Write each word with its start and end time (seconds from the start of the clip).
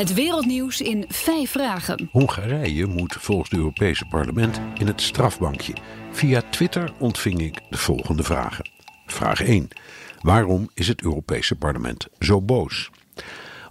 Het 0.00 0.14
wereldnieuws 0.14 0.80
in 0.80 1.04
vijf 1.08 1.50
vragen. 1.50 2.08
Hongarije 2.12 2.86
moet 2.86 3.16
volgens 3.18 3.50
het 3.50 3.58
Europese 3.58 4.04
parlement 4.04 4.60
in 4.74 4.86
het 4.86 5.00
strafbankje. 5.00 5.74
Via 6.10 6.42
Twitter 6.50 6.92
ontving 6.98 7.40
ik 7.40 7.60
de 7.70 7.76
volgende 7.76 8.22
vragen. 8.22 8.70
Vraag 9.06 9.42
1. 9.42 9.68
Waarom 10.20 10.70
is 10.74 10.88
het 10.88 11.02
Europese 11.02 11.56
parlement 11.56 12.08
zo 12.18 12.42
boos? 12.42 12.90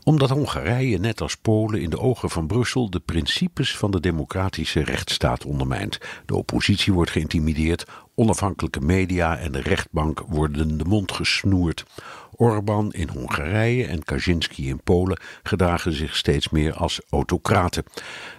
Omdat 0.09 0.30
Hongarije, 0.30 0.98
net 0.98 1.22
als 1.22 1.38
Polen, 1.38 1.81
in 1.81 1.90
de 1.90 1.99
ogen 1.99 2.30
van 2.30 2.48
Brussel 2.48 2.90
de 2.90 2.99
principes 2.99 3.77
van 3.77 3.91
de 3.91 3.99
democratische 3.99 4.84
rechtsstaat 4.84 5.45
ondermijnt. 5.45 5.99
De 6.26 6.35
oppositie 6.35 6.94
wordt 6.94 7.12
geïntimideerd, 7.12 7.85
onafhankelijke 8.16 8.80
media 8.80 9.38
en 9.38 9.52
de 9.52 9.62
rechtbank 9.62 10.20
worden 10.27 10.77
de 10.77 10.84
mond 10.84 11.12
gesnoerd. 11.12 11.85
Orbán 12.32 12.91
in 12.91 13.09
Hongarije 13.09 13.85
en 13.85 14.04
Kaczynski 14.04 14.68
in 14.68 14.84
Polen 14.84 15.20
gedragen 15.44 15.94
zich 15.94 16.16
steeds 16.16 16.49
meer 16.49 16.73
als 16.73 17.02
autocraten. 17.10 17.84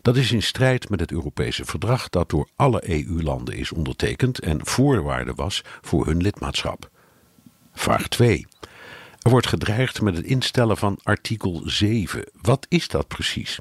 Dat 0.03 0.17
is 0.17 0.33
in 0.33 0.43
strijd 0.43 0.89
met 0.89 1.01
het 1.01 1.13
Europese 1.13 1.65
verdrag 1.65 2.09
dat 2.09 2.31
door 2.31 2.49
alle 2.57 2.91
EU-landen 2.91 3.57
is 3.57 3.73
ondertekend 3.73 4.39
en 4.39 4.67
voorwaarde 4.67 5.35
was 5.35 5.65
voor 5.81 6.07
hun 6.07 6.23
lidmaatschap. 6.23 6.91
Vraag 7.73 8.09
2. 8.09 8.47
Er 9.23 9.31
wordt 9.31 9.47
gedreigd 9.47 10.03
met 10.03 10.17
het 10.17 10.25
instellen 10.25 10.77
van 10.77 10.99
artikel 11.03 11.63
7. 11.65 12.25
Wat 12.43 12.67
is 12.69 12.89
dat 12.89 13.09
precies? 13.09 13.59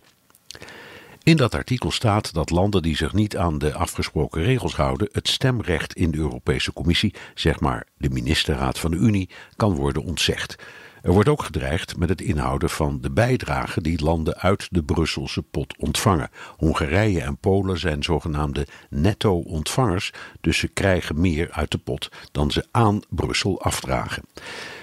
In 1.24 1.38
dat 1.38 1.56
artikel 1.56 1.92
staat 1.92 2.34
dat 2.34 2.50
landen 2.50 2.82
die 2.82 2.96
zich 2.96 3.14
niet 3.14 3.38
aan 3.38 3.58
de 3.58 3.74
afgesproken 3.74 4.44
regels 4.44 4.76
houden, 4.76 5.10
het 5.12 5.28
stemrecht 5.28 5.94
in 5.94 6.12
de 6.12 6.18
Europese 6.18 6.74
Commissie, 6.74 7.14
zeg 7.34 7.60
maar 7.60 7.88
de 7.98 8.10
ministerraad 8.10 8.80
van 8.80 8.92
de 8.92 8.98
Unie, 8.98 9.30
kan 9.56 9.76
worden 9.76 10.04
ontzegd. 10.04 10.56
Er 11.02 11.12
wordt 11.12 11.30
ook 11.30 11.44
gedreigd 11.44 11.98
met 11.98 12.10
het 12.10 12.22
inhouden 12.22 12.70
van 12.70 13.02
de 13.02 13.12
bijdrage 13.12 13.82
die 13.82 14.04
landen 14.04 14.38
uit 14.38 14.68
de 14.72 14.84
Brusselse 14.84 15.42
pot 15.42 15.78
ontvangen. 15.78 16.30
Hongarije 16.58 17.22
en 17.22 17.38
Polen 17.38 17.80
zijn 17.80 18.04
zogenaamde 18.04 18.68
netto-ontvangers, 18.90 20.14
dus 20.42 20.58
ze 20.58 20.68
krijgen 20.68 21.22
meer 21.22 21.52
uit 21.52 21.72
de 21.72 21.78
pot 21.78 22.10
dan 22.32 22.52
ze 22.52 22.66
aan 22.72 23.02
Brussel 23.10 23.62
afdragen. 23.62 24.24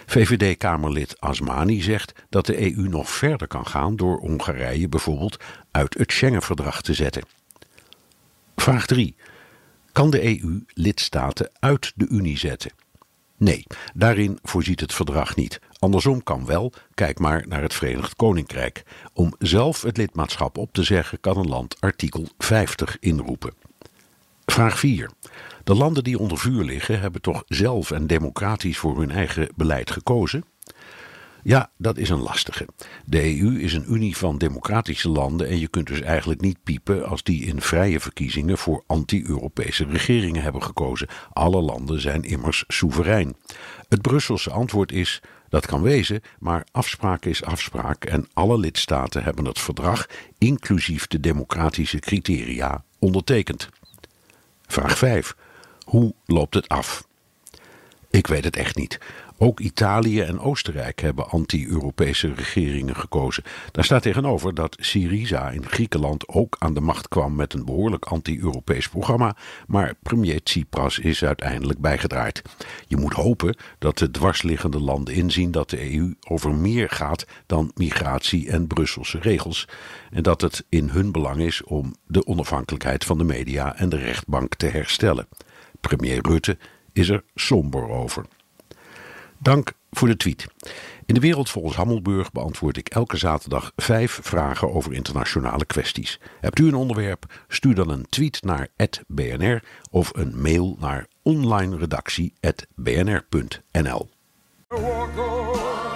VVD-Kamerlid 0.07 1.21
Asmani 1.21 1.83
zegt 1.83 2.13
dat 2.29 2.47
de 2.47 2.61
EU 2.77 2.89
nog 2.89 3.11
verder 3.11 3.47
kan 3.47 3.67
gaan 3.67 3.97
door 3.97 4.19
Hongarije 4.19 4.89
bijvoorbeeld 4.89 5.45
uit 5.71 5.95
het 5.99 6.13
Schengen-verdrag 6.13 6.83
te 6.83 6.95
zetten. 6.95 7.23
Vraag 8.57 8.87
3. 8.87 9.17
Kan 9.93 10.11
de 10.11 10.41
EU 10.41 10.65
lidstaten 10.67 11.51
uit 11.59 11.93
de 11.95 12.07
Unie 12.09 12.39
zetten? 12.39 12.71
Nee, 13.37 13.67
daarin 13.95 14.39
voorziet 14.43 14.81
het 14.81 14.95
verdrag 14.95 15.37
niet. 15.37 15.61
Andersom 15.79 16.23
kan 16.23 16.47
wel, 16.47 16.73
kijk 16.95 17.19
maar 17.19 17.45
naar 17.49 17.63
het 17.63 17.75
Verenigd 17.75 18.17
Koninkrijk. 18.17 18.83
Om 19.13 19.35
zelf 19.39 19.83
het 19.83 19.97
lidmaatschap 19.97 20.59
op 20.59 20.73
te 20.73 20.83
zeggen 20.83 21.21
kan 21.21 21.37
een 21.37 21.49
land 21.49 21.81
artikel 21.81 22.29
50 22.39 22.97
inroepen. 23.01 23.55
Vraag 24.47 24.79
4. 24.79 25.11
De 25.65 25.75
landen 25.75 26.05
die 26.05 26.19
onder 26.19 26.39
vuur 26.39 26.65
liggen 26.65 27.01
hebben 27.01 27.21
toch 27.21 27.45
zelf 27.47 27.91
en 27.91 28.07
democratisch 28.07 28.79
voor 28.79 28.99
hun 28.99 29.11
eigen 29.11 29.49
beleid 29.57 29.91
gekozen? 29.91 30.45
Ja, 31.47 31.71
dat 31.77 31.97
is 31.99 32.09
een 32.09 32.23
lastige. 32.23 32.67
De 33.05 33.39
EU 33.39 33.61
is 33.61 33.73
een 33.73 33.93
unie 33.93 34.17
van 34.17 34.39
democratische 34.39 35.09
landen 35.09 35.49
en 35.49 35.59
je 35.59 35.69
kunt 35.69 35.87
dus 35.87 36.01
eigenlijk 36.01 36.41
niet 36.41 36.63
piepen 36.63 37.09
als 37.09 37.23
die 37.23 37.45
in 37.45 37.61
vrije 37.61 38.01
verkiezingen 38.01 38.59
voor 38.59 38.85
anti-Europese 38.87 39.85
regeringen 39.85 40.43
hebben 40.43 40.63
gekozen. 40.63 41.09
Alle 41.33 41.61
landen 41.61 42.01
zijn 42.01 42.23
immers 42.23 42.65
soeverein. 42.69 43.37
Het 43.89 44.03
Brusselse 44.03 44.51
antwoord 44.51 44.93
is 44.93 45.23
dat 45.49 45.67
kan 45.67 45.83
wezen, 45.83 46.21
maar 46.39 46.67
afspraak 46.73 47.25
is 47.25 47.45
afspraak 47.45 48.05
en 48.05 48.29
alle 48.33 48.59
lidstaten 48.59 49.25
hebben 49.25 49.45
het 49.45 49.59
verdrag, 49.59 50.07
inclusief 50.39 51.07
de 51.07 51.21
democratische 51.21 51.99
criteria, 51.99 52.85
ondertekend. 52.99 53.69
Vraag 54.67 54.99
5. 54.99 55.37
Hoe 55.85 56.15
loopt 56.25 56.55
het 56.55 56.69
af? 56.69 57.07
Ik 58.11 58.27
weet 58.27 58.45
het 58.45 58.57
echt 58.57 58.77
niet. 58.77 58.99
Ook 59.39 59.61
Italië 59.61 60.21
en 60.21 60.41
Oostenrijk 60.41 61.01
hebben 61.01 61.29
anti-Europese 61.29 62.35
regeringen 62.35 62.97
gekozen. 62.97 63.43
Daar 63.73 63.85
staat 63.85 64.03
tegenover 64.03 64.55
dat 64.55 64.77
Syriza 64.81 65.51
in 65.51 65.67
Griekenland 65.67 66.29
ook 66.29 66.57
aan 66.59 66.75
de 66.75 66.81
macht 66.81 67.09
kwam 67.09 67.35
met 67.35 67.53
een 67.53 67.65
behoorlijk 67.65 68.05
anti-Europees 68.05 68.89
programma, 68.89 69.37
maar 69.67 69.95
premier 70.03 70.43
Tsipras 70.43 70.99
is 70.99 71.25
uiteindelijk 71.25 71.79
bijgedraaid. 71.79 72.43
Je 72.87 72.97
moet 72.97 73.13
hopen 73.13 73.57
dat 73.79 73.99
de 73.99 74.11
dwarsliggende 74.11 74.81
landen 74.81 75.15
inzien 75.15 75.51
dat 75.51 75.71
de 75.71 75.95
EU 75.95 76.15
over 76.29 76.55
meer 76.55 76.89
gaat 76.91 77.27
dan 77.47 77.71
migratie 77.75 78.51
en 78.51 78.67
Brusselse 78.67 79.19
regels 79.19 79.69
en 80.11 80.23
dat 80.23 80.41
het 80.41 80.65
in 80.69 80.89
hun 80.89 81.13
belang 81.13 81.41
is 81.41 81.65
om 81.65 81.95
de 82.07 82.27
onafhankelijkheid 82.27 83.05
van 83.05 83.19
de 83.19 83.25
media 83.25 83.77
en 83.77 83.89
de 83.89 83.97
rechtbank 83.97 84.55
te 84.55 84.67
herstellen. 84.67 85.29
Premier 85.81 86.27
Rutte 86.27 86.59
is 86.93 87.09
er 87.09 87.25
somber 87.35 87.89
over. 87.89 88.27
Dank 89.39 89.73
voor 89.91 90.09
de 90.09 90.17
tweet. 90.17 90.47
In 91.07 91.15
de 91.15 91.21
wereld 91.21 91.51
volgens 91.51 91.77
Hammelburg 91.77 92.33
beantwoord 92.33 92.77
ik 92.77 92.89
elke 92.89 93.17
zaterdag 93.17 93.73
vijf 93.77 94.19
vragen 94.23 94.75
over 94.75 94.93
internationale 94.93 95.65
kwesties. 95.65 96.21
Hebt 96.41 96.59
u 96.59 96.69
een 96.69 96.75
onderwerp? 96.75 97.45
Stuur 97.49 97.75
dan 97.75 97.91
een 97.91 98.07
tweet 98.09 98.43
naar 98.43 98.69
@bnr 99.07 99.63
of 99.91 100.11
een 100.15 100.41
mail 100.41 100.77
naar 100.81 101.07
onlineredactie@bnr.nl. 101.23 104.11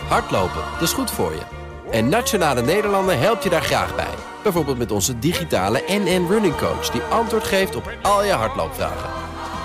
Hardlopen, 0.09 0.63
dat 0.73 0.83
is 0.83 0.93
goed 0.93 1.11
voor 1.11 1.33
je. 1.33 1.43
En 1.91 2.09
Nationale 2.09 2.63
Nederlanden 2.63 3.19
helpt 3.19 3.43
je 3.43 3.51
daar 3.51 3.63
graag 3.63 3.97
bij. 3.97 4.15
Bijvoorbeeld 4.43 4.79
met 4.79 4.91
onze 4.91 5.19
digitale 5.19 5.83
NN 5.87 6.27
Running 6.29 6.57
Coach... 6.57 6.91
die 6.91 7.03
antwoord 7.03 7.45
geeft 7.45 7.77
op 7.77 7.97
al 8.03 8.25
je 8.25 8.33
hardloopvragen. 8.33 9.11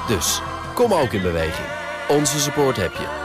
Dus, 0.08 0.42
kom 0.74 0.94
ook 0.94 1.12
in 1.12 1.22
beweging. 1.22 1.68
Onze 2.10 2.40
support 2.40 2.76
heb 2.76 2.94
je. 2.94 3.25